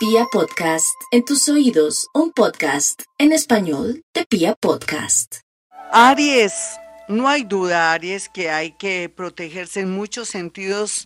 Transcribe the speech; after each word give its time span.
Pia 0.00 0.24
Podcast, 0.32 0.98
en 1.10 1.26
tus 1.26 1.46
oídos, 1.50 2.08
un 2.14 2.32
podcast 2.32 3.02
en 3.18 3.32
español 3.32 4.02
de 4.14 4.24
Pia 4.24 4.54
Podcast. 4.54 5.40
Aries, 5.92 6.54
no 7.06 7.28
hay 7.28 7.44
duda, 7.44 7.92
Aries, 7.92 8.30
que 8.30 8.48
hay 8.48 8.72
que 8.72 9.10
protegerse 9.14 9.80
en 9.80 9.90
muchos 9.90 10.30
sentidos 10.30 11.04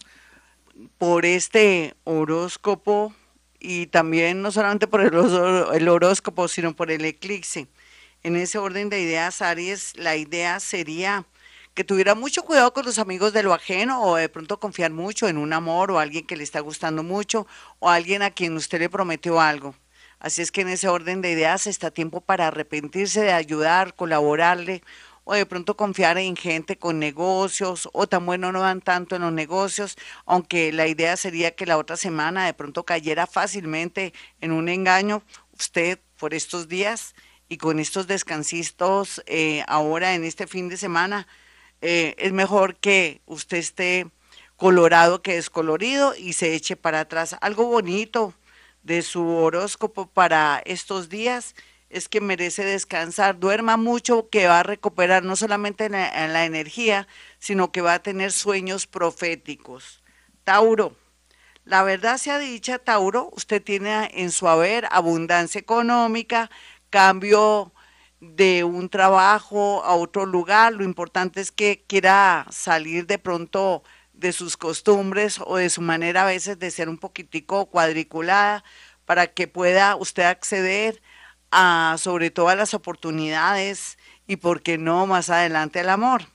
por 0.97 1.27
este 1.27 1.97
horóscopo 2.05 3.13
y 3.59 3.89
también 3.89 4.43
no 4.43 4.53
solamente 4.53 4.87
por 4.87 5.01
el, 5.01 5.13
el 5.75 5.89
horóscopo, 5.89 6.47
sino 6.47 6.77
por 6.77 6.93
el 6.93 7.05
eclipse. 7.05 7.67
En 8.23 8.37
ese 8.37 8.59
orden 8.59 8.91
de 8.91 9.01
ideas, 9.01 9.43
Aries, 9.43 9.97
la 9.97 10.15
idea 10.15 10.61
sería 10.61 11.27
que 11.75 11.85
tuviera 11.85 12.15
mucho 12.15 12.45
cuidado 12.45 12.73
con 12.73 12.85
los 12.85 12.99
amigos 12.99 13.33
de 13.33 13.43
lo 13.43 13.53
ajeno 13.53 14.03
o 14.03 14.17
de 14.17 14.29
pronto 14.29 14.61
confiar 14.61 14.93
mucho 14.93 15.29
en 15.29 15.37
un 15.37 15.53
amor 15.53 15.91
o 15.91 15.99
alguien 15.99 16.27
que 16.27 16.37
le 16.37 16.45
está 16.45 16.61
gustando 16.61 17.03
mucho 17.03 17.47
o 17.81 17.91
alguien 17.91 18.23
a 18.23 18.31
quien 18.31 18.57
usted 18.57 18.79
le 18.79 18.89
prometió 18.89 19.41
algo. 19.41 19.75
Así 20.21 20.41
es 20.41 20.53
que 20.53 20.63
en 20.63 20.69
ese 20.69 20.89
orden 20.89 21.21
de 21.21 21.33
ideas 21.33 21.67
está 21.67 21.91
tiempo 21.91 22.21
para 22.21 22.47
arrepentirse 22.47 23.21
de 23.23 23.33
ayudar, 23.33 23.95
colaborarle 23.95 24.83
o 25.25 25.35
de 25.35 25.47
pronto 25.47 25.77
confiar 25.77 26.17
en 26.19 26.37
gente 26.37 26.79
con 26.79 26.99
negocios 26.99 27.89
o 27.93 28.07
tan 28.07 28.25
bueno 28.25 28.53
no 28.53 28.61
van 28.61 28.81
tanto 28.81 29.17
en 29.17 29.23
los 29.23 29.33
negocios, 29.33 29.97
aunque 30.27 30.73
la 30.73 30.87
idea 30.87 31.17
sería 31.17 31.55
que 31.55 31.67
la 31.67 31.79
otra 31.79 31.97
semana 31.97 32.47
de 32.47 32.55
pronto 32.55 32.85
cayera 32.85 33.27
fácilmente 33.27 34.13
en 34.41 34.53
un 34.53 34.69
engaño, 34.69 35.23
usted 35.53 35.99
por 36.19 36.35
estos 36.35 36.69
días 36.69 37.15
y 37.49 37.57
con 37.57 37.81
estos 37.81 38.07
descansitos 38.07 39.23
eh, 39.27 39.65
ahora 39.67 40.15
en 40.15 40.25
este 40.25 40.47
fin 40.47 40.69
de 40.69 40.77
semana, 40.77 41.27
eh, 41.87 42.15
es 42.17 42.33
mejor 42.33 42.77
que 42.77 43.21
usted 43.27 43.59
esté 43.59 44.07
colorado 44.57 45.21
que 45.21 45.35
descolorido 45.35 46.15
y 46.17 46.33
se 46.33 46.55
eche 46.55 46.77
para 46.77 47.01
atrás. 47.01 47.37
Algo 47.43 47.67
bonito 47.67 48.33
de 48.83 49.03
su 49.03 49.29
horóscopo 49.29 50.07
para 50.07 50.63
estos 50.65 51.11
días 51.11 51.55
es 51.91 52.09
que 52.09 52.23
merece 52.23 52.65
descansar, 52.65 53.39
duerma 53.39 53.77
mucho, 53.77 54.31
que 54.31 54.47
va 54.47 54.61
a 54.61 54.63
recuperar 54.63 55.25
no 55.25 55.37
solamente 55.37 55.91
la, 55.91 56.27
la 56.27 56.47
energía, 56.47 57.07
sino 57.39 57.71
que 57.71 57.83
va 57.83 57.93
a 57.93 58.03
tener 58.03 58.33
sueños 58.33 58.87
proféticos. 58.87 60.03
Tauro, 60.43 60.97
la 61.67 61.83
verdad 61.83 62.17
sea 62.17 62.39
dicha, 62.39 62.79
Tauro, 62.79 63.29
usted 63.33 63.63
tiene 63.63 64.11
en 64.15 64.31
su 64.31 64.49
haber 64.49 64.89
abundancia 64.91 65.59
económica, 65.59 66.51
cambio 66.89 67.74
de 68.33 68.65
un 68.65 68.89
trabajo 68.89 69.85
a 69.85 69.95
otro 69.95 70.27
lugar, 70.27 70.73
lo 70.73 70.85
importante 70.85 71.41
es 71.41 71.53
que 71.53 71.85
quiera 71.87 72.47
salir 72.51 73.07
de 73.07 73.19
pronto 73.19 73.83
de 74.13 74.33
sus 74.33 74.57
costumbres 74.57 75.41
o 75.45 75.57
de 75.57 75.71
su 75.71 75.81
manera 75.81 76.23
a 76.23 76.27
veces 76.27 76.59
de 76.59 76.71
ser 76.71 76.89
un 76.89 76.99
poquitico 76.99 77.67
cuadriculada 77.67 78.65
para 79.05 79.27
que 79.29 79.49
pueda 79.49 79.97
usted 79.97 80.25
acceder 80.25 81.03
a 81.51 81.97
sobre 81.99 82.31
todas 82.31 82.57
las 82.57 82.75
oportunidades 82.75 83.99
y 84.27 84.37
por 84.37 84.63
qué 84.63 84.79
no 84.79 85.07
más 85.07 85.31
adelante 85.31 85.81
al 85.81 85.91
amor. 85.91 86.27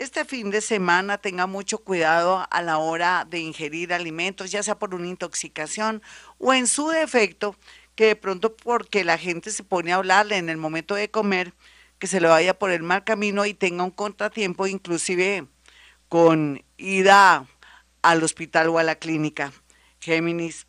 Este 0.00 0.24
fin 0.24 0.50
de 0.50 0.62
semana 0.62 1.18
tenga 1.18 1.46
mucho 1.46 1.76
cuidado 1.76 2.46
a 2.50 2.62
la 2.62 2.78
hora 2.78 3.26
de 3.28 3.40
ingerir 3.40 3.92
alimentos, 3.92 4.50
ya 4.50 4.62
sea 4.62 4.78
por 4.78 4.94
una 4.94 5.08
intoxicación 5.08 6.02
o 6.38 6.54
en 6.54 6.66
su 6.66 6.88
defecto 6.88 7.54
que 8.00 8.06
de 8.06 8.16
pronto 8.16 8.56
porque 8.56 9.04
la 9.04 9.18
gente 9.18 9.50
se 9.50 9.62
pone 9.62 9.92
a 9.92 9.96
hablarle 9.96 10.38
en 10.38 10.48
el 10.48 10.56
momento 10.56 10.94
de 10.94 11.10
comer, 11.10 11.52
que 11.98 12.06
se 12.06 12.18
le 12.18 12.28
vaya 12.28 12.58
por 12.58 12.70
el 12.70 12.82
mal 12.82 13.04
camino 13.04 13.44
y 13.44 13.52
tenga 13.52 13.84
un 13.84 13.90
contratiempo, 13.90 14.66
inclusive 14.66 15.46
con 16.08 16.64
ida 16.78 17.46
al 18.00 18.22
hospital 18.22 18.70
o 18.70 18.78
a 18.78 18.84
la 18.84 18.94
clínica. 18.94 19.52
Géminis. 20.00 20.66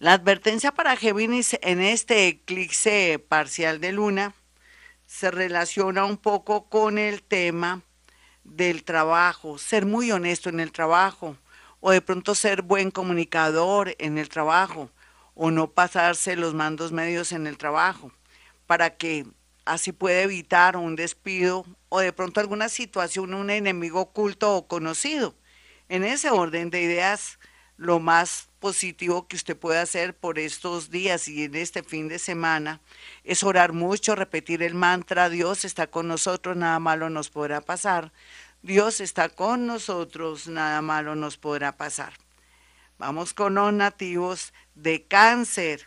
La 0.00 0.14
advertencia 0.14 0.72
para 0.72 0.96
Géminis 0.96 1.56
en 1.62 1.80
este 1.80 2.26
eclipse 2.26 3.24
parcial 3.28 3.80
de 3.80 3.92
luna 3.92 4.34
se 5.06 5.30
relaciona 5.30 6.06
un 6.06 6.16
poco 6.16 6.68
con 6.68 6.98
el 6.98 7.22
tema 7.22 7.82
del 8.42 8.82
trabajo, 8.82 9.58
ser 9.58 9.86
muy 9.86 10.10
honesto 10.10 10.48
en 10.48 10.58
el 10.58 10.72
trabajo 10.72 11.36
o 11.78 11.92
de 11.92 12.00
pronto 12.02 12.34
ser 12.34 12.62
buen 12.62 12.90
comunicador 12.90 13.94
en 14.00 14.18
el 14.18 14.28
trabajo 14.28 14.90
o 15.36 15.50
no 15.52 15.70
pasarse 15.70 16.34
los 16.34 16.54
mandos 16.54 16.90
medios 16.90 17.30
en 17.30 17.46
el 17.46 17.58
trabajo, 17.58 18.10
para 18.66 18.96
que 18.96 19.26
así 19.66 19.92
pueda 19.92 20.22
evitar 20.22 20.76
un 20.76 20.96
despido 20.96 21.64
o 21.90 22.00
de 22.00 22.12
pronto 22.12 22.40
alguna 22.40 22.68
situación, 22.68 23.34
un 23.34 23.50
enemigo 23.50 24.00
oculto 24.00 24.56
o 24.56 24.66
conocido. 24.66 25.36
En 25.88 26.02
ese 26.02 26.30
orden 26.30 26.70
de 26.70 26.82
ideas, 26.82 27.38
lo 27.76 28.00
más 28.00 28.48
positivo 28.58 29.28
que 29.28 29.36
usted 29.36 29.56
puede 29.56 29.78
hacer 29.78 30.16
por 30.16 30.38
estos 30.38 30.90
días 30.90 31.28
y 31.28 31.44
en 31.44 31.54
este 31.54 31.82
fin 31.82 32.08
de 32.08 32.18
semana 32.18 32.80
es 33.22 33.44
orar 33.44 33.72
mucho, 33.72 34.14
repetir 34.14 34.62
el 34.62 34.74
mantra, 34.74 35.28
Dios 35.28 35.66
está 35.66 35.86
con 35.86 36.08
nosotros, 36.08 36.56
nada 36.56 36.78
malo 36.78 37.10
nos 37.10 37.28
podrá 37.28 37.60
pasar. 37.60 38.12
Dios 38.62 39.00
está 39.00 39.28
con 39.28 39.66
nosotros, 39.66 40.48
nada 40.48 40.80
malo 40.80 41.14
nos 41.14 41.36
podrá 41.36 41.76
pasar. 41.76 42.14
Vamos 42.98 43.34
con 43.34 43.56
los 43.56 43.74
nativos 43.74 44.54
de 44.74 45.04
cáncer. 45.04 45.86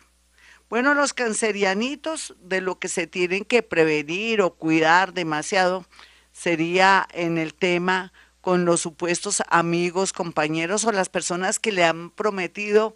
Bueno, 0.69 0.93
los 0.93 1.13
cancerianitos 1.13 2.35
de 2.39 2.61
lo 2.61 2.77
que 2.77 2.87
se 2.87 3.07
tienen 3.07 3.45
que 3.45 3.63
prevenir 3.63 4.41
o 4.41 4.53
cuidar 4.53 5.13
demasiado 5.13 5.87
sería 6.31 7.07
en 7.11 7.39
el 7.39 7.55
tema 7.55 8.13
con 8.41 8.65
los 8.65 8.81
supuestos 8.81 9.41
amigos, 9.49 10.13
compañeros 10.13 10.85
o 10.85 10.91
las 10.91 11.09
personas 11.09 11.57
que 11.57 11.71
le 11.71 11.83
han 11.83 12.11
prometido 12.11 12.95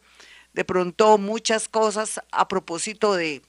de 0.54 0.64
pronto 0.64 1.18
muchas 1.18 1.68
cosas 1.68 2.22
a 2.32 2.48
propósito 2.48 3.16
de, 3.16 3.42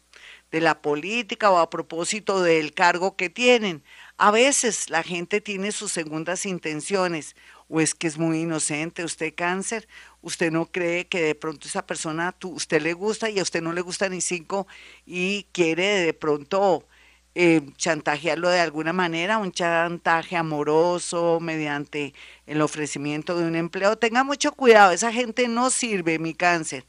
de 0.51 0.61
la 0.63 0.81
política 0.81 1.51
o 1.51 1.59
a 1.59 1.69
propósito 1.69 2.43
del 2.43 2.73
cargo 2.73 3.17
que 3.17 3.29
tienen. 3.29 3.85
A 4.17 4.31
veces 4.31 4.89
la 4.89 5.03
gente 5.03 5.43
tiene 5.43 5.73
sus 5.73 5.93
segundas 5.93 6.47
intenciones 6.47 7.37
o 7.69 7.81
es 7.81 7.95
que 7.95 8.07
es 8.07 8.19
muy 8.19 8.41
inocente 8.41 9.05
usted 9.05 9.35
cáncer 9.35 9.89
usted 10.25 10.51
no 10.51 10.67
cree 10.67 11.07
que 11.07 11.21
de 11.21 11.35
pronto 11.35 11.69
esa 11.69 11.87
persona, 11.87 12.35
usted 12.43 12.83
le 12.83 12.95
gusta 12.95 13.29
y 13.31 13.39
a 13.39 13.43
usted 13.43 13.63
no 13.63 13.73
le 13.73 13.83
gusta 13.83 14.09
ni 14.09 14.21
cinco 14.21 14.67
y 15.07 15.47
quiere 15.53 15.87
de 15.87 16.15
pronto 16.15 16.87
eh, 17.35 17.61
chantajearlo 17.77 18.49
de 18.49 18.61
alguna 18.61 18.93
manera, 18.93 19.39
un 19.39 19.53
chantaje 19.53 20.37
amoroso 20.37 21.41
mediante 21.41 22.15
el 22.47 22.63
ofrecimiento 22.63 23.39
de 23.39 23.47
un 23.47 23.57
empleo. 23.57 23.99
Tenga 23.99 24.25
mucho 24.25 24.53
cuidado, 24.53 24.93
esa 24.93 25.13
gente 25.13 25.47
no 25.49 25.71
sirve, 25.71 26.19
mi 26.19 26.33
cáncer. 26.33 26.87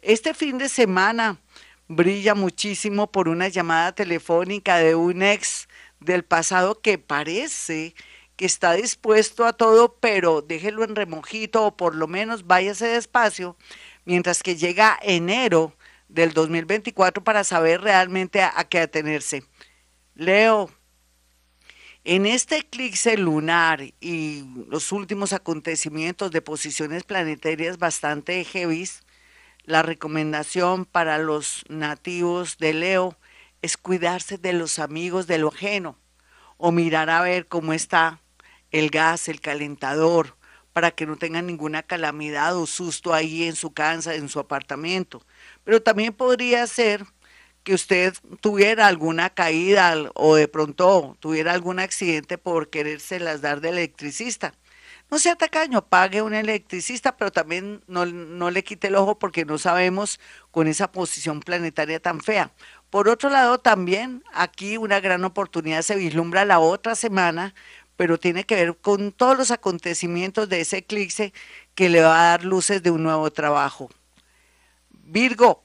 Este 0.00 0.34
fin 0.34 0.58
de 0.58 0.68
semana 0.68 1.40
brilla 1.88 2.34
muchísimo 2.34 3.10
por 3.10 3.28
una 3.28 3.48
llamada 3.48 3.92
telefónica 3.92 4.76
de 4.76 4.94
un 4.94 5.22
ex 5.22 5.68
del 6.00 6.22
pasado 6.22 6.80
que 6.80 6.98
parece 6.98 7.94
que 8.38 8.46
está 8.46 8.74
dispuesto 8.74 9.44
a 9.44 9.52
todo, 9.52 9.96
pero 9.98 10.42
déjelo 10.42 10.84
en 10.84 10.94
remojito 10.94 11.66
o 11.66 11.76
por 11.76 11.96
lo 11.96 12.06
menos 12.06 12.46
váyase 12.46 12.86
despacio, 12.86 13.56
mientras 14.04 14.44
que 14.44 14.54
llega 14.54 14.96
enero 15.02 15.74
del 16.08 16.32
2024 16.32 17.24
para 17.24 17.42
saber 17.42 17.80
realmente 17.80 18.40
a, 18.40 18.52
qué 18.70 18.78
atenerse. 18.78 19.42
Leo, 20.14 20.70
en 22.04 22.26
este 22.26 22.58
eclipse 22.58 23.18
lunar 23.18 23.82
y 24.00 24.44
los 24.68 24.92
últimos 24.92 25.32
acontecimientos 25.32 26.30
de 26.30 26.40
posiciones 26.40 27.02
planetarias 27.02 27.78
bastante 27.78 28.44
heavy, 28.44 28.88
la 29.64 29.82
recomendación 29.82 30.84
para 30.84 31.18
los 31.18 31.64
nativos 31.68 32.56
de 32.58 32.72
Leo 32.72 33.18
es 33.62 33.76
cuidarse 33.76 34.38
de 34.38 34.52
los 34.52 34.78
amigos 34.78 35.26
de 35.26 35.38
lo 35.38 35.48
ajeno 35.48 35.98
o 36.56 36.70
mirar 36.70 37.10
a 37.10 37.20
ver 37.20 37.48
cómo 37.48 37.72
está 37.72 38.20
el 38.72 38.90
gas, 38.90 39.28
el 39.28 39.40
calentador, 39.40 40.36
para 40.72 40.90
que 40.92 41.06
no 41.06 41.16
tengan 41.16 41.46
ninguna 41.46 41.82
calamidad 41.82 42.56
o 42.56 42.66
susto 42.66 43.12
ahí 43.14 43.44
en 43.44 43.56
su 43.56 43.72
casa, 43.72 44.14
en 44.14 44.28
su 44.28 44.38
apartamento. 44.38 45.22
Pero 45.64 45.82
también 45.82 46.12
podría 46.12 46.66
ser 46.66 47.04
que 47.64 47.74
usted 47.74 48.14
tuviera 48.40 48.86
alguna 48.86 49.30
caída 49.30 49.94
o 50.14 50.36
de 50.36 50.48
pronto 50.48 51.16
tuviera 51.20 51.52
algún 51.52 51.80
accidente 51.80 52.38
por 52.38 52.70
querérselas 52.70 53.40
dar 53.40 53.60
de 53.60 53.70
electricista. 53.70 54.54
No 55.10 55.18
sea 55.18 55.36
tacaño, 55.36 55.86
pague 55.86 56.20
un 56.20 56.34
electricista, 56.34 57.16
pero 57.16 57.32
también 57.32 57.82
no, 57.86 58.04
no 58.06 58.50
le 58.50 58.62
quite 58.62 58.88
el 58.88 58.94
ojo 58.94 59.18
porque 59.18 59.46
no 59.46 59.56
sabemos 59.56 60.20
con 60.50 60.66
esa 60.66 60.92
posición 60.92 61.40
planetaria 61.40 61.98
tan 62.00 62.20
fea. 62.20 62.52
Por 62.90 63.08
otro 63.08 63.30
lado, 63.30 63.58
también 63.58 64.22
aquí 64.32 64.76
una 64.76 65.00
gran 65.00 65.24
oportunidad 65.24 65.82
se 65.82 65.96
vislumbra 65.96 66.44
la 66.44 66.58
otra 66.58 66.94
semana 66.94 67.54
pero 67.98 68.16
tiene 68.16 68.44
que 68.44 68.54
ver 68.54 68.76
con 68.76 69.10
todos 69.10 69.36
los 69.36 69.50
acontecimientos 69.50 70.48
de 70.48 70.60
ese 70.60 70.76
eclipse 70.78 71.32
que 71.74 71.88
le 71.88 72.00
va 72.00 72.20
a 72.20 72.28
dar 72.30 72.44
luces 72.44 72.80
de 72.80 72.92
un 72.92 73.02
nuevo 73.02 73.32
trabajo. 73.32 73.90
Virgo, 74.90 75.64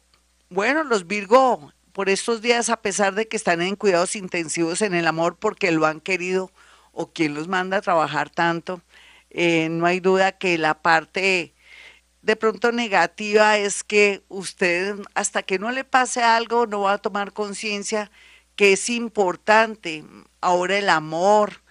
bueno, 0.49 0.83
los 0.83 1.05
Virgo 1.05 1.71
por 1.91 2.09
estos 2.09 2.41
días, 2.41 2.71
a 2.71 2.81
pesar 2.81 3.13
de 3.13 3.27
que 3.27 3.37
están 3.37 3.61
en 3.61 3.75
cuidados 3.75 4.15
intensivos 4.15 4.81
en 4.81 4.95
el 4.95 5.05
amor 5.05 5.35
porque 5.35 5.71
lo 5.71 5.85
han 5.85 6.01
querido 6.01 6.51
o 6.91 7.11
quien 7.13 7.35
los 7.35 7.47
manda 7.47 7.77
a 7.77 7.81
trabajar 7.81 8.31
tanto, 8.31 8.81
eh, 9.29 9.69
no 9.69 9.85
hay 9.85 9.99
duda 9.99 10.31
que 10.31 10.57
la 10.57 10.81
parte 10.81 11.53
de 12.23 12.35
pronto 12.35 12.71
negativa 12.71 13.59
es 13.59 13.83
que 13.83 14.23
usted, 14.27 14.95
hasta 15.13 15.43
que 15.43 15.59
no 15.59 15.69
le 15.69 15.83
pase 15.83 16.23
algo, 16.23 16.65
no 16.65 16.81
va 16.81 16.93
a 16.93 16.97
tomar 16.97 17.31
conciencia 17.31 18.09
que 18.55 18.73
es 18.73 18.89
importante 18.89 20.03
ahora 20.41 20.79
el 20.79 20.89
amor 20.89 21.62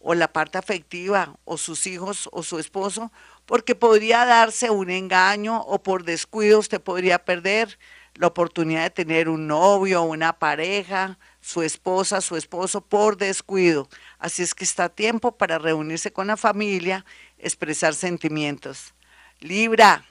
o 0.00 0.14
la 0.14 0.32
parte 0.32 0.58
afectiva 0.58 1.36
o 1.44 1.58
sus 1.58 1.86
hijos 1.86 2.28
o 2.32 2.42
su 2.42 2.58
esposo, 2.58 3.12
porque 3.46 3.74
podría 3.74 4.24
darse 4.24 4.70
un 4.70 4.90
engaño 4.90 5.60
o 5.60 5.82
por 5.82 6.04
descuido 6.04 6.58
usted 6.58 6.80
podría 6.80 7.24
perder 7.24 7.78
la 8.14 8.26
oportunidad 8.26 8.82
de 8.84 8.90
tener 8.90 9.28
un 9.28 9.46
novio, 9.46 10.02
una 10.02 10.38
pareja, 10.38 11.18
su 11.40 11.62
esposa, 11.62 12.20
su 12.20 12.36
esposo 12.36 12.80
por 12.80 13.16
descuido. 13.16 13.88
Así 14.18 14.42
es 14.42 14.54
que 14.54 14.64
está 14.64 14.88
tiempo 14.88 15.36
para 15.36 15.58
reunirse 15.58 16.12
con 16.12 16.26
la 16.26 16.36
familia, 16.36 17.04
expresar 17.38 17.94
sentimientos. 17.94 18.94
Libra, 19.40 20.04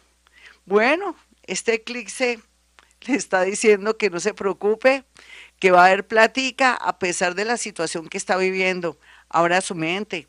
bueno, 0.65 1.15
este 1.43 1.75
eclipse 1.75 2.39
le 3.01 3.15
está 3.15 3.41
diciendo 3.41 3.97
que 3.97 4.09
no 4.09 4.19
se 4.19 4.33
preocupe, 4.33 5.03
que 5.59 5.71
va 5.71 5.83
a 5.83 5.85
haber 5.87 6.07
plática 6.07 6.73
a 6.73 6.99
pesar 6.99 7.35
de 7.35 7.45
la 7.45 7.57
situación 7.57 8.07
que 8.07 8.17
está 8.17 8.37
viviendo. 8.37 8.97
Ahora 9.29 9.61
su 9.61 9.75
mente, 9.75 10.27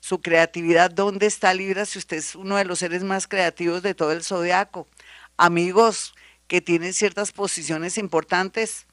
su 0.00 0.20
creatividad, 0.20 0.90
¿dónde 0.90 1.26
está 1.26 1.54
Libra 1.54 1.86
si 1.86 1.98
usted 1.98 2.18
es 2.18 2.34
uno 2.34 2.56
de 2.56 2.66
los 2.66 2.78
seres 2.78 3.02
más 3.02 3.26
creativos 3.26 3.82
de 3.82 3.94
todo 3.94 4.12
el 4.12 4.22
zodiaco? 4.22 4.86
Amigos 5.38 6.14
que 6.46 6.60
tienen 6.60 6.92
ciertas 6.92 7.32
posiciones 7.32 7.96
importantes, 7.98 8.86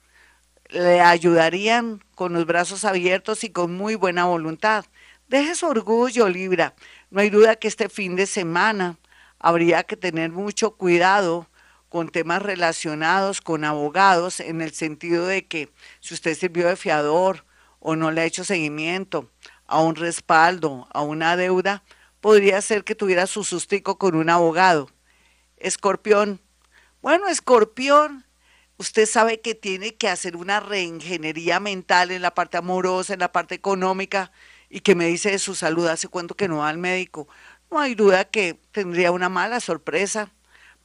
le 0.70 1.02
ayudarían 1.02 2.02
con 2.16 2.34
los 2.34 2.46
brazos 2.46 2.86
abiertos 2.86 3.44
y 3.44 3.50
con 3.50 3.76
muy 3.76 3.96
buena 3.96 4.26
voluntad. 4.26 4.86
Deje 5.28 5.56
su 5.56 5.68
orgullo, 5.68 6.30
Libra. 6.30 6.74
No 7.12 7.22
hay 7.22 7.30
duda 7.30 7.58
que 7.58 7.68
este 7.68 7.90
fin 7.90 8.16
de 8.16 8.26
semana 8.26 8.98
habría 9.40 9.84
que 9.84 9.98
tener 9.98 10.32
mucho 10.32 10.72
cuidado 10.72 11.48
con 11.90 12.10
temas 12.10 12.42
relacionados 12.42 13.42
con 13.42 13.66
abogados 13.66 14.40
en 14.40 14.62
el 14.62 14.74
sentido 14.74 15.28
de 15.28 15.46
que 15.46 15.70
si 16.00 16.14
usted 16.16 16.36
sirvió 16.36 16.68
de 16.68 16.76
fiador 16.76 17.46
o 17.86 17.98
no 17.98 18.12
le 18.12 18.22
ha 18.22 18.26
hecho 18.26 18.46
seguimiento 18.46 19.30
a 19.68 19.82
un 19.82 19.96
respaldo, 19.96 20.88
a 20.94 21.02
una 21.02 21.36
deuda, 21.36 21.84
podría 22.22 22.62
ser 22.62 22.86
que 22.86 22.96
tuviera 22.96 23.28
su 23.28 23.44
sustico 23.44 23.98
con 23.98 24.16
un 24.16 24.30
abogado. 24.30 24.90
Escorpión. 25.58 26.40
Bueno, 27.02 27.28
escorpión, 27.28 28.26
usted 28.78 29.06
sabe 29.06 29.42
que 29.42 29.54
tiene 29.54 29.96
que 29.96 30.08
hacer 30.08 30.38
una 30.38 30.62
reingeniería 30.62 31.60
mental 31.60 32.12
en 32.12 32.22
la 32.22 32.34
parte 32.34 32.56
amorosa, 32.56 33.14
en 33.14 33.20
la 33.20 33.34
parte 33.34 33.54
económica, 33.54 34.32
y 34.70 34.80
que 34.80 34.96
me 34.96 35.08
dice 35.08 35.32
de 35.32 35.40
su 35.40 35.54
salud, 35.54 35.88
hace 35.88 36.08
cuánto 36.08 36.36
que 36.36 36.48
no 36.48 36.60
va 36.60 36.70
al 36.70 36.78
médico. 36.78 37.28
No 37.70 37.80
hay 37.80 37.96
duda 37.96 38.24
que 38.24 38.62
tendría 38.72 39.12
una 39.12 39.28
mala 39.28 39.60
sorpresa, 39.60 40.32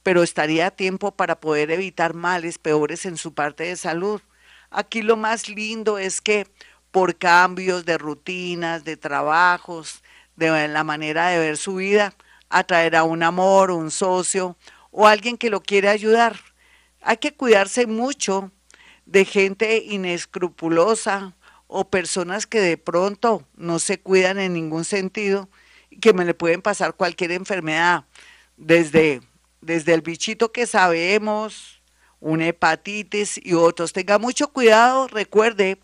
pero 0.03 0.21
estaría 0.21 0.67
a 0.67 0.71
tiempo 0.71 1.15
para 1.15 1.39
poder 1.39 1.71
evitar 1.71 2.13
males 2.13 2.57
peores 2.57 3.05
en 3.05 3.15
su 3.15 3.33
parte 3.33 3.63
de 3.63 3.77
salud. 3.77 4.21
Aquí 4.69 5.01
lo 5.01 5.15
más 5.15 5.47
lindo 5.47 5.97
es 5.97 6.19
que 6.19 6.45
por 6.91 7.15
cambios 7.15 7.85
de 7.85 7.97
rutinas, 7.97 8.83
de 8.83 8.97
trabajos, 8.97 10.03
de 10.35 10.67
la 10.67 10.83
manera 10.83 11.29
de 11.29 11.39
ver 11.39 11.57
su 11.57 11.75
vida, 11.75 12.13
atraerá 12.49 13.03
un 13.03 13.23
amor, 13.23 13.71
un 13.71 13.91
socio 13.91 14.57
o 14.91 15.07
alguien 15.07 15.37
que 15.37 15.49
lo 15.49 15.61
quiere 15.61 15.89
ayudar. 15.89 16.39
Hay 17.01 17.17
que 17.17 17.33
cuidarse 17.33 17.85
mucho 17.85 18.51
de 19.05 19.25
gente 19.25 19.83
inescrupulosa 19.85 21.35
o 21.67 21.89
personas 21.89 22.47
que 22.47 22.61
de 22.61 22.77
pronto 22.77 23.45
no 23.55 23.79
se 23.79 23.99
cuidan 23.99 24.39
en 24.39 24.53
ningún 24.53 24.85
sentido 24.85 25.49
que 26.01 26.13
me 26.13 26.25
le 26.25 26.33
pueden 26.33 26.61
pasar 26.61 26.93
cualquier 26.95 27.31
enfermedad, 27.31 28.05
desde, 28.57 29.21
desde 29.61 29.93
el 29.93 30.01
bichito 30.01 30.51
que 30.51 30.65
sabemos, 30.65 31.81
una 32.19 32.47
hepatitis 32.47 33.39
y 33.43 33.53
otros. 33.53 33.93
Tenga 33.93 34.17
mucho 34.17 34.49
cuidado, 34.49 35.07
recuerde 35.07 35.79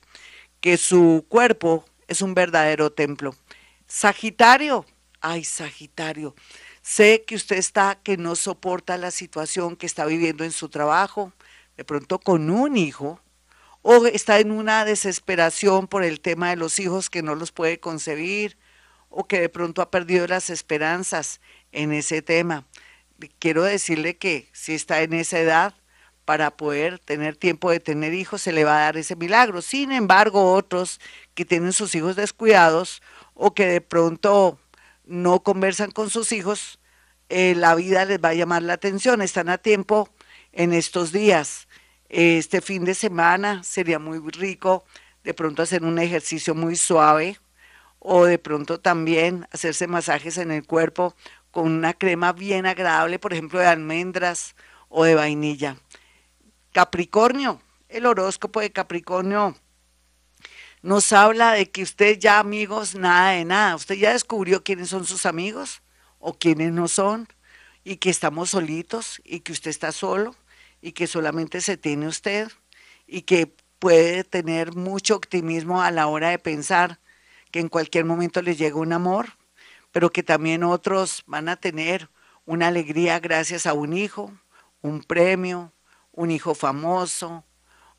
que 0.66 0.78
su 0.78 1.28
cuerpo 1.30 1.86
es 2.08 2.24
un 2.24 2.34
verdadero 2.34 2.92
templo. 2.92 3.36
Sagitario, 3.86 4.84
ay 5.22 5.44
Sagitario, 5.44 6.34
sé 6.82 7.24
que 7.24 7.36
usted 7.36 7.58
está, 7.58 8.00
que 8.02 8.18
no 8.18 8.36
soporta 8.36 8.98
la 8.98 9.12
situación 9.12 9.76
que 9.76 9.86
está 9.86 10.08
viviendo 10.08 10.44
en 10.44 10.52
su 10.52 10.70
trabajo, 10.70 11.34
de 11.78 11.84
pronto 11.86 12.18
con 12.18 12.50
un 12.50 12.78
hijo, 12.78 13.22
o 13.84 14.08
está 14.08 14.40
en 14.40 14.50
una 14.50 14.86
desesperación 14.86 15.86
por 15.86 16.04
el 16.04 16.20
tema 16.20 16.50
de 16.50 16.56
los 16.56 16.80
hijos 16.80 17.12
que 17.12 17.22
no 17.22 17.36
los 17.36 17.52
puede 17.52 17.80
concebir, 17.80 18.58
o 19.10 19.28
que 19.28 19.40
de 19.40 19.50
pronto 19.50 19.84
ha 19.84 19.92
perdido 19.92 20.26
las 20.26 20.50
esperanzas 20.50 21.42
en 21.74 21.92
ese 21.92 22.24
tema. 22.24 22.66
Quiero 23.38 23.62
decirle 23.62 24.18
que 24.18 24.50
si 24.52 24.74
está 24.74 25.04
en 25.04 25.14
esa 25.14 25.38
edad, 25.38 25.76
para 26.26 26.58
poder 26.58 27.00
tener 27.00 27.38
tiempo 27.38 27.72
de 27.72 27.80
tener 27.80 28.14
hijos, 28.14 28.42
se 28.42 28.52
le 28.52 28.64
va 28.64 28.78
a 28.78 28.82
dar 28.82 28.98
ese 28.98 29.16
milagro. 29.16 29.62
Sin 29.62 29.92
embargo, 29.92 30.54
otros 30.54 31.00
que 31.36 31.46
tienen 31.46 31.72
sus 31.72 31.96
hijos 31.96 32.16
descuidados 32.16 33.02
o 33.36 33.54
que 33.54 33.68
de 33.68 33.82
pronto 33.82 34.60
no 35.06 35.42
conversan 35.42 35.92
con 35.92 36.10
sus 36.10 36.32
hijos, 36.32 36.80
eh, 37.30 37.54
la 37.56 37.76
vida 37.76 38.06
les 38.06 38.20
va 38.20 38.30
a 38.30 38.34
llamar 38.34 38.64
la 38.64 38.74
atención. 38.74 39.22
Están 39.22 39.50
a 39.50 39.60
tiempo 39.60 40.10
en 40.52 40.74
estos 40.74 41.12
días. 41.12 41.68
Este 42.10 42.62
fin 42.62 42.86
de 42.86 42.96
semana 42.96 43.64
sería 43.64 44.00
muy 44.00 44.20
rico 44.32 44.84
de 45.24 45.34
pronto 45.34 45.64
hacer 45.64 45.84
un 45.84 46.00
ejercicio 46.00 46.54
muy 46.54 46.76
suave, 46.76 47.40
o 48.00 48.26
de 48.26 48.38
pronto 48.38 48.80
también 48.80 49.48
hacerse 49.52 49.88
masajes 49.88 50.38
en 50.38 50.52
el 50.52 50.66
cuerpo 50.66 51.16
con 51.50 51.72
una 51.72 51.94
crema 51.94 52.34
bien 52.34 52.68
agradable, 52.68 53.18
por 53.18 53.34
ejemplo, 53.34 53.60
de 53.60 53.66
almendras 53.66 54.56
o 54.90 55.04
de 55.04 55.16
vainilla. 55.16 55.78
Capricornio, 56.76 57.62
el 57.88 58.06
horóscopo 58.06 58.60
de 58.60 58.70
Capricornio 58.70 59.56
nos 60.82 61.14
habla 61.14 61.54
de 61.54 61.72
que 61.72 61.84
usted 61.84 62.20
ya 62.20 62.38
amigos, 62.38 62.96
nada 62.96 63.30
de 63.30 63.46
nada. 63.46 63.78
Usted 63.78 63.96
ya 63.96 64.12
descubrió 64.12 64.62
quiénes 64.62 64.90
son 64.90 65.06
sus 65.06 65.26
amigos 65.26 65.82
o 66.20 66.34
quiénes 66.34 66.74
no 66.74 66.90
son 66.90 67.30
y 67.86 67.96
que 67.96 68.10
estamos 68.10 68.50
solitos 68.50 69.22
y 69.24 69.40
que 69.40 69.54
usted 69.54 69.70
está 69.70 69.94
solo 69.94 70.36
y 70.82 70.92
que 70.92 71.08
solamente 71.08 71.62
se 71.62 71.78
tiene 71.78 72.10
usted 72.10 72.52
y 73.08 73.22
que 73.22 73.56
puede 73.80 74.26
tener 74.26 74.76
mucho 74.76 75.16
optimismo 75.16 75.82
a 75.82 75.92
la 75.92 76.08
hora 76.08 76.32
de 76.32 76.40
pensar 76.40 77.00
que 77.52 77.62
en 77.62 77.70
cualquier 77.70 78.04
momento 78.04 78.42
les 78.42 78.58
llega 78.58 78.76
un 78.76 78.92
amor, 78.92 79.38
pero 79.94 80.12
que 80.12 80.24
también 80.24 80.62
otros 80.66 81.24
van 81.26 81.48
a 81.48 81.56
tener 81.56 82.10
una 82.44 82.68
alegría 82.68 83.22
gracias 83.22 83.66
a 83.66 83.72
un 83.72 83.94
hijo, 83.94 84.34
un 84.82 85.04
premio, 85.04 85.72
un 86.16 86.32
hijo 86.32 86.56
famoso, 86.56 87.44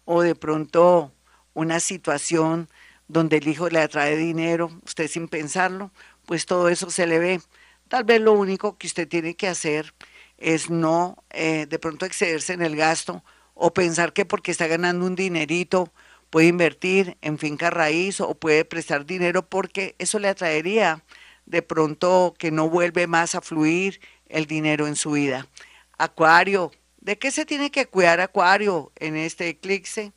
o 0.05 0.23
de 0.23 0.35
pronto 0.35 1.13
una 1.55 1.81
situación 1.81 2.69
donde 3.09 3.37
el 3.39 3.49
hijo 3.49 3.69
le 3.69 3.81
atrae 3.81 4.17
dinero, 4.17 4.71
usted 4.85 5.09
sin 5.09 5.29
pensarlo, 5.29 5.93
pues 6.25 6.47
todo 6.47 6.69
eso 6.69 6.91
se 6.91 7.07
le 7.07 7.19
ve. 7.19 7.41
Tal 7.89 8.05
vez 8.05 8.21
lo 8.21 8.33
único 8.33 8.77
que 8.79 8.87
usted 8.87 9.07
tiene 9.07 9.37
que 9.37 9.49
hacer 9.49 9.95
es 10.39 10.71
no 10.71 11.23
eh, 11.31 11.67
de 11.69 11.79
pronto 11.79 12.05
excederse 12.05 12.53
en 12.53 12.63
el 12.63 12.77
gasto 12.77 13.23
o 13.55 13.73
pensar 13.73 14.13
que 14.13 14.27
porque 14.27 14.51
está 14.51 14.67
ganando 14.67 15.07
un 15.07 15.15
dinerito 15.15 15.93
puede 16.31 16.49
invertir 16.49 17.17
en 17.23 17.39
finca 17.39 17.71
raíz 17.71 18.21
o 18.21 18.35
puede 18.35 18.65
prestar 18.65 19.07
dinero 19.07 19.49
porque 19.49 19.95
eso 19.99 20.19
le 20.19 20.29
atraería 20.29 21.05
de 21.47 21.63
pronto 21.63 22.35
que 22.39 22.51
no 22.51 22.69
vuelve 22.69 23.07
más 23.07 23.35
a 23.35 23.41
fluir 23.41 24.01
el 24.29 24.47
dinero 24.47 24.87
en 24.89 24.97
su 24.97 25.13
vida. 25.13 25.47
Acuario, 25.97 26.73
¿de 27.07 27.17
qué 27.19 27.31
se 27.31 27.47
tiene 27.47 27.71
que 27.71 27.87
cuidar 27.87 28.21
Acuario 28.21 28.91
en 28.97 29.17
este 29.17 29.49
eclipse? 29.49 30.13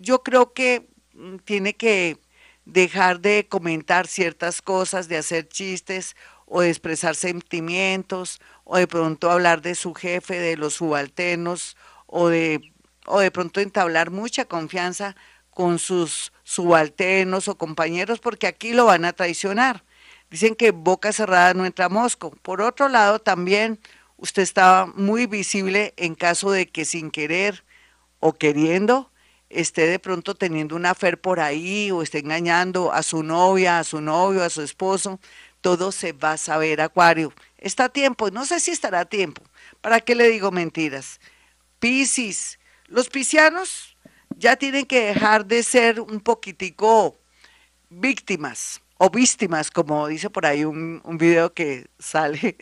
Yo 0.00 0.22
creo 0.22 0.54
que 0.54 0.88
mm, 1.12 1.36
tiene 1.44 1.74
que 1.74 2.18
dejar 2.64 3.20
de 3.20 3.46
comentar 3.46 4.06
ciertas 4.06 4.62
cosas, 4.62 5.06
de 5.08 5.18
hacer 5.18 5.48
chistes 5.48 6.16
o 6.46 6.62
de 6.62 6.70
expresar 6.70 7.14
sentimientos 7.14 8.40
o 8.64 8.78
de 8.78 8.86
pronto 8.86 9.30
hablar 9.30 9.60
de 9.60 9.74
su 9.74 9.92
jefe, 9.92 10.38
de 10.40 10.56
los 10.56 10.74
subalternos 10.74 11.76
o 12.06 12.28
de 12.28 12.72
o 13.06 13.20
de 13.20 13.30
pronto 13.30 13.60
entablar 13.60 14.10
mucha 14.10 14.46
confianza 14.46 15.14
con 15.50 15.78
sus 15.78 16.32
subalternos 16.42 17.48
o 17.48 17.58
compañeros 17.58 18.18
porque 18.18 18.46
aquí 18.46 18.72
lo 18.72 18.86
van 18.86 19.04
a 19.04 19.12
traicionar. 19.12 19.84
Dicen 20.30 20.54
que 20.54 20.70
boca 20.70 21.12
cerrada 21.12 21.52
no 21.52 21.66
entra 21.66 21.90
mosco. 21.90 22.30
Por 22.42 22.62
otro 22.62 22.88
lado, 22.88 23.18
también 23.18 23.78
usted 24.22 24.42
estaba 24.42 24.86
muy 24.86 25.26
visible 25.26 25.94
en 25.96 26.14
caso 26.14 26.52
de 26.52 26.68
que 26.68 26.84
sin 26.84 27.10
querer 27.10 27.64
o 28.20 28.32
queriendo 28.32 29.10
esté 29.50 29.88
de 29.88 29.98
pronto 29.98 30.36
teniendo 30.36 30.76
una 30.76 30.94
fer 30.94 31.20
por 31.20 31.40
ahí 31.40 31.90
o 31.90 32.02
esté 32.02 32.20
engañando 32.20 32.92
a 32.92 33.02
su 33.02 33.24
novia, 33.24 33.80
a 33.80 33.84
su 33.84 34.00
novio, 34.00 34.44
a 34.44 34.48
su 34.48 34.62
esposo. 34.62 35.18
Todo 35.60 35.90
se 35.90 36.12
va 36.12 36.32
a 36.32 36.36
saber, 36.38 36.80
Acuario. 36.80 37.32
Está 37.58 37.86
a 37.86 37.88
tiempo, 37.88 38.30
no 38.30 38.46
sé 38.46 38.60
si 38.60 38.70
estará 38.70 39.00
a 39.00 39.04
tiempo. 39.04 39.42
¿Para 39.80 39.98
qué 39.98 40.14
le 40.14 40.28
digo 40.28 40.52
mentiras? 40.52 41.20
Piscis, 41.80 42.60
los 42.86 43.08
piscianos 43.08 43.96
ya 44.36 44.54
tienen 44.54 44.86
que 44.86 45.06
dejar 45.06 45.46
de 45.46 45.64
ser 45.64 46.00
un 46.00 46.20
poquitico 46.20 47.18
víctimas 47.90 48.80
o 48.98 49.10
víctimas, 49.10 49.68
como 49.68 50.06
dice 50.06 50.30
por 50.30 50.46
ahí 50.46 50.64
un, 50.64 51.00
un 51.02 51.18
video 51.18 51.52
que 51.52 51.88
sale 51.98 52.56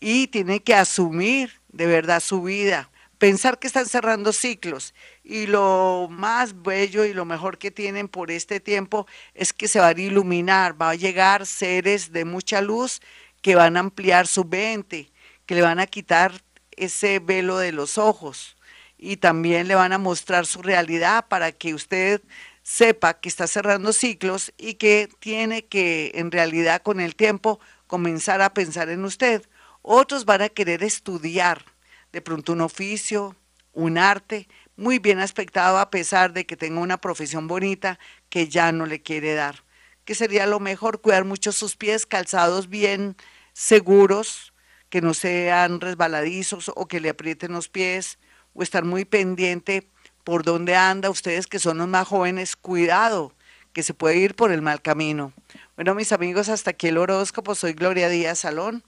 y 0.00 0.28
tiene 0.28 0.62
que 0.62 0.74
asumir 0.74 1.60
de 1.68 1.86
verdad 1.86 2.20
su 2.20 2.42
vida, 2.42 2.90
pensar 3.18 3.58
que 3.58 3.66
están 3.66 3.86
cerrando 3.86 4.32
ciclos 4.32 4.94
y 5.22 5.46
lo 5.46 6.08
más 6.10 6.62
bello 6.62 7.04
y 7.04 7.12
lo 7.12 7.26
mejor 7.26 7.58
que 7.58 7.70
tienen 7.70 8.08
por 8.08 8.30
este 8.30 8.60
tiempo 8.60 9.06
es 9.34 9.52
que 9.52 9.68
se 9.68 9.78
van 9.78 9.98
a 9.98 10.00
iluminar, 10.00 10.80
va 10.80 10.90
a 10.90 10.94
llegar 10.94 11.46
seres 11.46 12.12
de 12.12 12.24
mucha 12.24 12.62
luz 12.62 13.00
que 13.42 13.54
van 13.54 13.76
a 13.76 13.80
ampliar 13.80 14.26
su 14.26 14.44
mente, 14.44 15.12
que 15.44 15.54
le 15.54 15.62
van 15.62 15.80
a 15.80 15.86
quitar 15.86 16.42
ese 16.70 17.18
velo 17.18 17.58
de 17.58 17.72
los 17.72 17.98
ojos 17.98 18.56
y 18.96 19.18
también 19.18 19.68
le 19.68 19.74
van 19.74 19.92
a 19.92 19.98
mostrar 19.98 20.46
su 20.46 20.62
realidad 20.62 21.26
para 21.28 21.52
que 21.52 21.74
usted 21.74 22.22
sepa 22.62 23.20
que 23.20 23.28
está 23.28 23.46
cerrando 23.46 23.92
ciclos 23.92 24.52
y 24.56 24.74
que 24.74 25.08
tiene 25.20 25.66
que 25.66 26.12
en 26.14 26.30
realidad 26.30 26.82
con 26.82 27.00
el 27.00 27.16
tiempo 27.16 27.60
comenzar 27.86 28.40
a 28.42 28.54
pensar 28.54 28.88
en 28.88 29.04
usted. 29.04 29.42
Otros 29.82 30.24
van 30.24 30.42
a 30.42 30.48
querer 30.48 30.82
estudiar 30.82 31.64
de 32.12 32.20
pronto 32.20 32.52
un 32.52 32.60
oficio, 32.60 33.36
un 33.72 33.98
arte, 33.98 34.48
muy 34.76 34.98
bien 34.98 35.20
aspectado 35.20 35.78
a 35.78 35.90
pesar 35.90 36.32
de 36.32 36.46
que 36.46 36.56
tenga 36.56 36.80
una 36.80 36.98
profesión 36.98 37.46
bonita 37.46 37.98
que 38.28 38.48
ya 38.48 38.72
no 38.72 38.86
le 38.86 39.02
quiere 39.02 39.34
dar. 39.34 39.62
Que 40.04 40.14
sería 40.14 40.46
lo 40.46 40.60
mejor 40.60 41.00
cuidar 41.00 41.24
mucho 41.24 41.52
sus 41.52 41.76
pies 41.76 42.06
calzados 42.06 42.68
bien 42.68 43.16
seguros, 43.52 44.52
que 44.88 45.00
no 45.00 45.14
sean 45.14 45.80
resbaladizos 45.80 46.70
o 46.74 46.88
que 46.88 47.00
le 47.00 47.10
aprieten 47.10 47.52
los 47.52 47.68
pies, 47.68 48.18
o 48.54 48.62
estar 48.62 48.84
muy 48.84 49.04
pendiente 49.04 49.88
por 50.24 50.42
dónde 50.42 50.74
anda. 50.76 51.10
Ustedes 51.10 51.46
que 51.46 51.58
son 51.58 51.78
los 51.78 51.88
más 51.88 52.08
jóvenes, 52.08 52.56
cuidado, 52.56 53.34
que 53.72 53.82
se 53.82 53.94
puede 53.94 54.16
ir 54.16 54.34
por 54.34 54.50
el 54.50 54.62
mal 54.62 54.82
camino. 54.82 55.32
Bueno, 55.76 55.94
mis 55.94 56.12
amigos, 56.12 56.48
hasta 56.48 56.70
aquí 56.70 56.88
el 56.88 56.98
horóscopo. 56.98 57.54
Soy 57.54 57.74
Gloria 57.74 58.08
Díaz 58.08 58.40
Salón. 58.40 58.82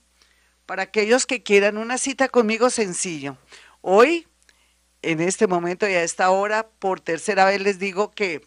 Para 0.73 0.85
aquellos 0.85 1.26
que 1.26 1.43
quieran 1.43 1.76
una 1.76 1.99
cita 1.99 2.31
conmigo, 2.31 2.71
sencillo. 2.71 3.37
Hoy, 3.83 4.26
en 5.02 5.21
este 5.21 5.47
momento 5.47 5.87
y 5.87 5.93
a 5.93 6.02
esta 6.02 6.31
hora, 6.31 6.67
por 6.67 6.99
tercera 6.99 7.45
vez 7.45 7.61
les 7.61 7.79
digo 7.79 8.11
que 8.12 8.41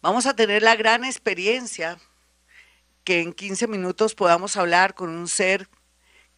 vamos 0.00 0.24
a 0.24 0.34
tener 0.34 0.62
la 0.62 0.76
gran 0.76 1.04
experiencia 1.04 1.98
que 3.04 3.20
en 3.20 3.34
15 3.34 3.66
minutos 3.66 4.14
podamos 4.14 4.56
hablar 4.56 4.94
con 4.94 5.10
un 5.10 5.28
ser 5.28 5.68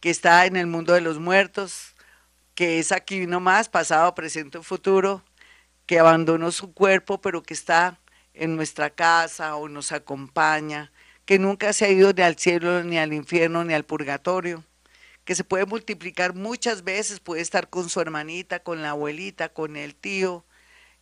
que 0.01 0.09
está 0.09 0.45
en 0.45 0.57
el 0.57 0.67
mundo 0.67 0.91
de 0.91 0.99
los 0.99 1.17
muertos, 1.17 1.95
que 2.53 2.79
es 2.79 2.91
aquí 2.91 3.25
nomás, 3.25 3.69
pasado, 3.69 4.13
presente 4.15 4.61
futuro, 4.61 5.23
que 5.85 5.97
abandonó 5.97 6.51
su 6.51 6.73
cuerpo, 6.73 7.21
pero 7.21 7.41
que 7.41 7.53
está 7.53 8.01
en 8.33 8.57
nuestra 8.57 8.89
casa 8.89 9.55
o 9.55 9.69
nos 9.69 9.93
acompaña, 9.93 10.91
que 11.27 11.39
nunca 11.39 11.73
se 11.73 11.83
ha 11.83 11.89
ido 11.89 12.13
ni 12.13 12.21
al 12.23 12.37
cielo, 12.37 12.85
ni 12.85 12.97
al 12.97 13.11
infierno, 13.11 13.65
ni 13.65 13.73
al 13.73 13.83
purgatorio, 13.83 14.63
que 15.25 15.35
se 15.35 15.43
puede 15.43 15.65
multiplicar 15.65 16.33
muchas 16.33 16.85
veces, 16.85 17.19
puede 17.19 17.41
estar 17.41 17.69
con 17.69 17.89
su 17.89 17.99
hermanita, 17.99 18.63
con 18.63 18.81
la 18.81 18.91
abuelita, 18.91 19.49
con 19.49 19.75
el 19.75 19.93
tío, 19.93 20.45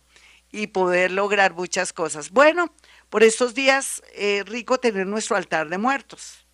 y 0.51 0.67
poder 0.67 1.11
lograr 1.11 1.53
muchas 1.53 1.93
cosas. 1.93 2.31
Bueno, 2.31 2.73
por 3.09 3.23
estos 3.23 3.53
días 3.53 4.01
eh, 4.13 4.43
rico 4.45 4.79
tener 4.79 5.05
nuestro 5.05 5.35
altar 5.35 5.69
de 5.69 5.77
muertos. 5.77 6.45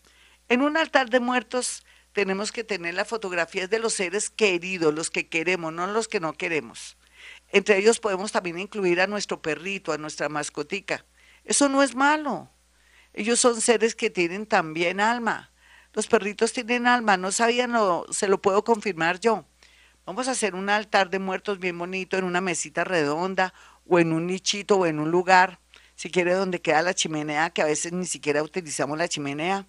En 0.50 0.62
un 0.62 0.76
altar 0.76 1.10
de 1.10 1.20
muertos 1.20 1.86
tenemos 2.14 2.52
que 2.52 2.64
tener 2.64 2.94
las 2.94 3.08
fotografías 3.08 3.70
de 3.70 3.80
los 3.80 3.94
seres 3.94 4.30
queridos, 4.30 4.94
los 4.94 5.10
que 5.10 5.28
queremos, 5.28 5.74
no 5.74 5.88
los 5.88 6.08
que 6.08 6.20
no 6.20 6.34
queremos. 6.34 6.98
Entre 7.52 7.78
ellos 7.78 8.00
podemos 8.00 8.32
también 8.32 8.60
incluir 8.60 9.02
a 9.02 9.08
nuestro 9.08 9.42
perrito, 9.42 9.92
a 9.92 9.98
nuestra 9.98 10.30
mascotica. 10.30 11.06
Eso 11.44 11.70
no 11.70 11.84
es 11.84 11.96
malo. 11.96 12.50
Ellos 13.14 13.40
son 13.40 13.60
seres 13.60 13.96
que 13.96 14.10
tienen 14.10 14.46
también 14.46 15.00
alma. 15.00 15.52
Los 15.94 16.08
perritos 16.08 16.54
tienen 16.54 16.88
alma, 16.88 17.18
no 17.18 17.32
sabían, 17.32 17.74
se 18.12 18.28
lo 18.28 18.42
puedo 18.42 18.64
confirmar 18.64 19.20
yo. 19.20 19.46
Vamos 20.06 20.28
a 20.28 20.32
hacer 20.32 20.56
un 20.56 20.70
altar 20.70 21.10
de 21.10 21.20
muertos 21.20 21.60
bien 21.60 21.78
bonito 21.78 22.18
en 22.18 22.24
una 22.24 22.42
mesita 22.42 22.84
redonda 22.84 23.54
o 23.88 24.00
en 24.00 24.14
un 24.14 24.28
nichito 24.28 24.78
o 24.78 24.86
en 24.86 25.00
un 25.00 25.12
lugar, 25.12 25.60
si 25.96 26.10
quiere 26.10 26.34
donde 26.34 26.62
queda 26.62 26.82
la 26.82 26.94
chimenea, 26.94 27.50
que 27.50 27.62
a 27.62 27.66
veces 27.66 27.92
ni 27.92 28.06
siquiera 28.06 28.42
utilizamos 28.42 28.98
la 28.98 29.10
chimenea, 29.10 29.68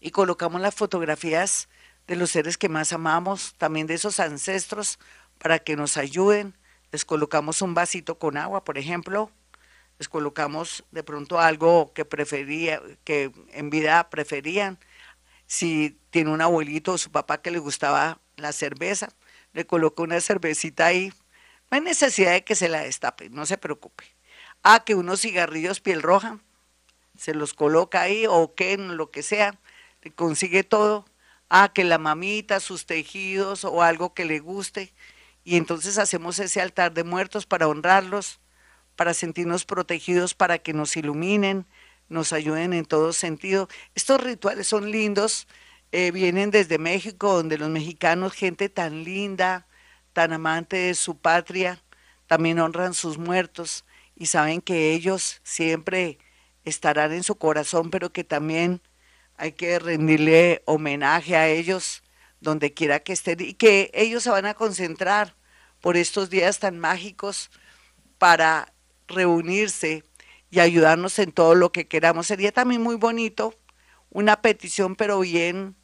y 0.00 0.10
colocamos 0.10 0.60
las 0.60 0.74
fotografías 0.74 1.68
de 2.06 2.16
los 2.16 2.30
seres 2.30 2.58
que 2.58 2.68
más 2.68 2.92
amamos, 2.92 3.54
también 3.56 3.86
de 3.86 3.94
esos 3.94 4.20
ancestros, 4.20 4.98
para 5.38 5.58
que 5.58 5.76
nos 5.76 5.96
ayuden. 5.96 6.56
Les 6.92 7.04
colocamos 7.04 7.62
un 7.62 7.74
vasito 7.74 8.18
con 8.18 8.36
agua, 8.36 8.64
por 8.64 8.78
ejemplo, 8.78 9.30
les 9.98 10.08
colocamos 10.08 10.84
de 10.90 11.04
pronto 11.04 11.38
algo 11.38 11.92
que 11.92 12.04
prefería, 12.04 12.80
que 13.04 13.30
en 13.52 13.70
vida 13.70 14.08
preferían. 14.10 14.78
Si 15.46 15.98
tiene 16.10 16.30
un 16.30 16.40
abuelito 16.40 16.92
o 16.92 16.98
su 16.98 17.10
papá 17.10 17.42
que 17.42 17.50
le 17.50 17.58
gustaba 17.58 18.18
la 18.36 18.52
cerveza, 18.52 19.10
le 19.52 19.66
coloca 19.66 20.02
una 20.02 20.20
cervecita 20.20 20.86
ahí 20.86 21.12
no 21.70 21.76
hay 21.76 21.82
necesidad 21.82 22.32
de 22.32 22.42
que 22.42 22.56
se 22.56 22.68
la 22.68 22.80
destape, 22.80 23.30
no 23.30 23.46
se 23.46 23.56
preocupe. 23.56 24.04
Ah, 24.62 24.82
que 24.84 24.96
unos 24.96 25.20
cigarrillos 25.20 25.80
piel 25.80 26.02
roja, 26.02 26.40
se 27.16 27.32
los 27.32 27.54
coloca 27.54 28.02
ahí 28.02 28.26
o 28.28 28.54
que 28.54 28.76
lo 28.76 29.10
que 29.10 29.22
sea, 29.22 29.58
consigue 30.14 30.64
todo. 30.64 31.04
Ah, 31.50 31.72
que 31.74 31.84
la 31.84 31.98
mamita, 31.98 32.60
sus 32.60 32.86
tejidos 32.86 33.64
o 33.64 33.82
algo 33.82 34.14
que 34.14 34.24
le 34.24 34.38
guste. 34.38 34.94
Y 35.44 35.56
entonces 35.56 35.98
hacemos 35.98 36.38
ese 36.38 36.60
altar 36.60 36.94
de 36.94 37.04
muertos 37.04 37.46
para 37.46 37.68
honrarlos, 37.68 38.40
para 38.96 39.14
sentirnos 39.14 39.64
protegidos, 39.64 40.34
para 40.34 40.58
que 40.58 40.72
nos 40.72 40.96
iluminen, 40.96 41.66
nos 42.08 42.32
ayuden 42.32 42.72
en 42.72 42.84
todo 42.84 43.12
sentido. 43.12 43.68
Estos 43.94 44.22
rituales 44.22 44.68
son 44.68 44.90
lindos, 44.90 45.48
eh, 45.92 46.12
vienen 46.12 46.50
desde 46.50 46.78
México, 46.78 47.34
donde 47.34 47.58
los 47.58 47.68
mexicanos, 47.70 48.32
gente 48.32 48.68
tan 48.68 49.04
linda, 49.04 49.66
tan 50.12 50.32
amante 50.32 50.76
de 50.76 50.94
su 50.94 51.16
patria, 51.18 51.82
también 52.26 52.60
honran 52.60 52.94
sus 52.94 53.18
muertos 53.18 53.84
y 54.14 54.26
saben 54.26 54.60
que 54.60 54.92
ellos 54.92 55.40
siempre 55.42 56.18
estarán 56.64 57.12
en 57.12 57.24
su 57.24 57.36
corazón, 57.36 57.90
pero 57.90 58.12
que 58.12 58.22
también 58.22 58.80
hay 59.40 59.52
que 59.52 59.78
rendirle 59.78 60.62
homenaje 60.66 61.34
a 61.34 61.48
ellos 61.48 62.02
donde 62.40 62.74
quiera 62.74 63.00
que 63.00 63.14
estén 63.14 63.40
y 63.40 63.54
que 63.54 63.90
ellos 63.94 64.22
se 64.22 64.28
van 64.28 64.44
a 64.44 64.52
concentrar 64.52 65.34
por 65.80 65.96
estos 65.96 66.28
días 66.28 66.58
tan 66.58 66.78
mágicos 66.78 67.50
para 68.18 68.74
reunirse 69.08 70.04
y 70.50 70.60
ayudarnos 70.60 71.18
en 71.18 71.32
todo 71.32 71.54
lo 71.54 71.72
que 71.72 71.88
queramos. 71.88 72.26
Sería 72.26 72.52
también 72.52 72.82
muy 72.82 72.96
bonito 72.96 73.58
una 74.10 74.42
petición, 74.42 74.94
pero 74.94 75.20
bien, 75.20 75.74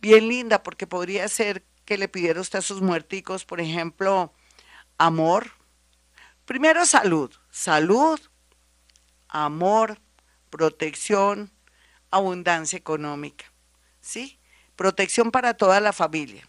bien 0.00 0.26
linda, 0.26 0.64
porque 0.64 0.88
podría 0.88 1.28
ser 1.28 1.64
que 1.84 1.98
le 1.98 2.08
pidiera 2.08 2.40
usted 2.40 2.58
a 2.58 2.62
sus 2.62 2.82
muerticos, 2.82 3.44
por 3.44 3.60
ejemplo, 3.60 4.32
amor. 4.98 5.52
Primero 6.46 6.84
salud, 6.84 7.32
salud, 7.52 8.18
amor, 9.28 10.00
protección, 10.50 11.53
abundancia 12.14 12.76
económica, 12.76 13.44
¿sí? 14.00 14.38
Protección 14.76 15.30
para 15.30 15.54
toda 15.54 15.80
la 15.80 15.92
familia. 15.92 16.48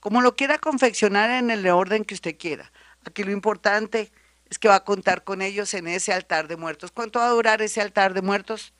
Como 0.00 0.20
lo 0.20 0.34
quiera 0.34 0.58
confeccionar 0.58 1.30
en 1.30 1.50
el 1.50 1.68
orden 1.68 2.04
que 2.04 2.14
usted 2.14 2.36
quiera. 2.36 2.72
Aquí 3.04 3.22
lo 3.22 3.30
importante 3.30 4.10
es 4.50 4.58
que 4.58 4.68
va 4.68 4.76
a 4.76 4.84
contar 4.84 5.24
con 5.24 5.42
ellos 5.42 5.74
en 5.74 5.86
ese 5.86 6.12
altar 6.12 6.48
de 6.48 6.56
muertos. 6.56 6.90
¿Cuánto 6.90 7.18
va 7.18 7.26
a 7.26 7.30
durar 7.30 7.62
ese 7.62 7.80
altar 7.80 8.14
de 8.14 8.22
muertos? 8.22 8.72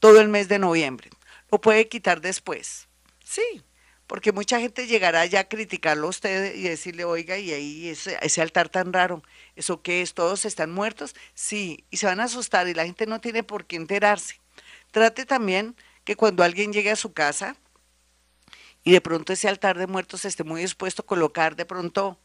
Todo 0.00 0.20
el 0.20 0.28
mes 0.28 0.48
de 0.48 0.58
noviembre. 0.58 1.10
Lo 1.50 1.60
puede 1.60 1.88
quitar 1.88 2.20
después. 2.20 2.88
Sí, 3.24 3.62
porque 4.06 4.32
mucha 4.32 4.60
gente 4.60 4.86
llegará 4.86 5.24
ya 5.26 5.40
a 5.40 5.48
criticarlo 5.48 6.06
a 6.06 6.10
usted 6.10 6.54
y 6.54 6.62
decirle, 6.62 7.04
oiga, 7.04 7.38
y 7.38 7.52
ahí 7.52 7.88
ese, 7.88 8.18
ese, 8.20 8.42
altar 8.42 8.68
tan 8.68 8.92
raro, 8.92 9.22
¿eso 9.56 9.82
qué 9.82 10.02
es? 10.02 10.14
¿Todos 10.14 10.44
están 10.44 10.70
muertos? 10.70 11.14
Sí, 11.34 11.84
y 11.90 11.96
se 11.96 12.06
van 12.06 12.20
a 12.20 12.24
asustar 12.24 12.68
y 12.68 12.74
la 12.74 12.84
gente 12.84 13.06
no 13.06 13.20
tiene 13.20 13.42
por 13.42 13.66
qué 13.66 13.76
enterarse. 13.76 14.40
Trate 14.96 15.26
también 15.26 15.76
que 16.04 16.16
cuando 16.16 16.42
alguien 16.42 16.72
llegue 16.72 16.90
a 16.90 16.96
su 16.96 17.12
casa 17.12 17.54
y 18.82 18.92
de 18.92 19.02
pronto 19.02 19.34
ese 19.34 19.46
altar 19.46 19.76
de 19.76 19.86
muertos 19.86 20.24
esté 20.24 20.42
muy 20.42 20.62
dispuesto 20.62 21.02
a 21.02 21.06
colocar 21.06 21.54
de 21.54 21.66
pronto 21.66 22.18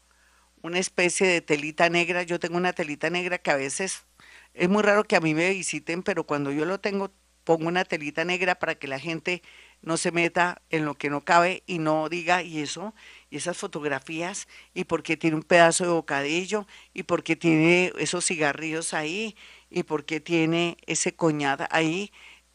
una 0.62 0.78
especie 0.78 1.26
de 1.26 1.42
telita 1.42 1.90
negra. 1.90 2.22
Yo 2.22 2.40
tengo 2.40 2.56
una 2.56 2.72
telita 2.72 3.10
negra 3.10 3.36
que 3.36 3.50
a 3.50 3.56
veces 3.56 4.06
es 4.54 4.70
muy 4.70 4.82
raro 4.82 5.04
que 5.04 5.16
a 5.16 5.20
mí 5.20 5.34
me 5.34 5.50
visiten, 5.50 6.02
pero 6.02 6.24
cuando 6.24 6.50
yo 6.50 6.64
lo 6.64 6.80
tengo, 6.80 7.12
pongo 7.44 7.68
una 7.68 7.84
telita 7.84 8.24
negra 8.24 8.54
para 8.54 8.74
que 8.76 8.88
la 8.88 8.98
gente 8.98 9.42
no 9.82 9.98
se 9.98 10.10
meta 10.10 10.62
en 10.70 10.86
lo 10.86 10.94
que 10.94 11.10
no 11.10 11.26
cabe 11.26 11.64
y 11.66 11.78
no 11.78 12.08
diga, 12.08 12.42
y 12.42 12.60
eso, 12.60 12.94
y 13.28 13.36
esas 13.36 13.58
fotografías, 13.58 14.48
y 14.72 14.84
porque 14.84 15.18
tiene 15.18 15.36
un 15.36 15.42
pedazo 15.42 15.84
de 15.84 15.90
bocadillo, 15.90 16.66
y 16.94 17.02
porque 17.02 17.36
tiene 17.36 17.92
esos 17.98 18.24
cigarrillos 18.24 18.94
ahí, 18.94 19.36
y 19.68 19.82
porque 19.82 20.20
tiene 20.20 20.76
ese 20.86 21.14
coñada 21.14 21.68
ahí. 21.70 22.12